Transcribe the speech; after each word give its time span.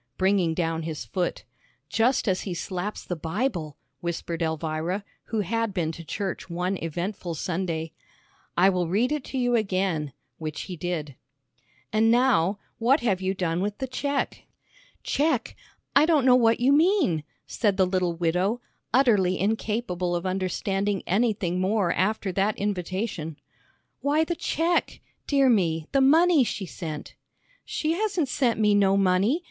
bringing 0.17 0.55
down 0.55 0.81
his 0.81 1.05
foot, 1.05 1.43
"Just 1.87 2.27
as 2.27 2.41
he 2.41 2.55
slaps 2.55 3.05
the 3.05 3.15
Bible," 3.15 3.77
whispered 3.99 4.41
Elvira, 4.41 5.03
who 5.25 5.41
had 5.41 5.75
been 5.75 5.91
to 5.91 6.03
church 6.03 6.49
one 6.49 6.75
eventful 6.77 7.35
Sunday. 7.35 7.91
"I 8.57 8.67
will 8.71 8.87
read 8.87 9.11
it 9.11 9.23
to 9.25 9.37
you 9.37 9.53
again," 9.53 10.13
which 10.39 10.61
he 10.61 10.75
did. 10.75 11.13
"And 11.93 12.09
now, 12.09 12.57
what 12.79 13.01
have 13.01 13.21
you 13.21 13.35
done 13.35 13.61
with 13.61 13.77
the 13.77 13.85
check?" 13.85 14.45
"Check? 15.03 15.55
I 15.95 16.07
don't 16.07 16.25
know 16.25 16.35
what 16.35 16.59
you 16.59 16.71
mean," 16.73 17.23
said 17.45 17.77
the 17.77 17.85
little 17.85 18.15
widow, 18.15 18.59
utterly 18.91 19.37
incapable 19.39 20.15
of 20.15 20.25
understanding 20.25 21.03
anything 21.05 21.61
more 21.61 21.93
after 21.93 22.31
that 22.31 22.57
invitation! 22.57 23.37
"Why, 23.99 24.23
the 24.23 24.33
check, 24.35 24.99
dear 25.27 25.47
me, 25.47 25.85
the 25.91 26.01
money 26.01 26.43
she 26.43 26.65
sent." 26.65 27.13
"She 27.63 27.91
hasn't 27.91 28.29
sent 28.29 28.59
me 28.59 28.73
no 28.73 28.97
money. 28.97 29.39